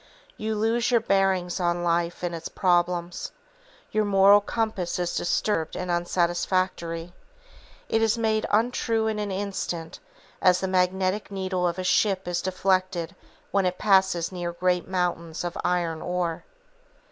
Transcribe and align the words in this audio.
You 0.35 0.55
lose 0.55 0.89
your 0.89 0.99
bearings 0.99 1.59
on 1.59 1.83
life 1.83 2.23
and 2.23 2.33
its 2.33 2.49
problems. 2.49 3.31
Your 3.91 4.03
moral 4.03 4.41
compass 4.41 4.97
is 4.97 5.15
disturbed 5.15 5.75
and 5.75 5.91
unsatisfactory. 5.91 7.13
It 7.87 8.01
is 8.01 8.17
made 8.17 8.47
untrue 8.49 9.05
in 9.05 9.19
an 9.19 9.29
instant, 9.29 9.99
as 10.41 10.59
the 10.59 10.67
magnetic 10.67 11.29
needle 11.29 11.67
of 11.67 11.77
a 11.77 11.83
ship 11.83 12.27
is 12.27 12.41
deflected 12.41 13.15
when 13.51 13.67
it 13.67 13.77
passes 13.77 14.31
near 14.31 14.53
great 14.53 14.87
mountains 14.87 15.43
of 15.43 15.55
iron 15.63 16.01
ore. 16.01 16.45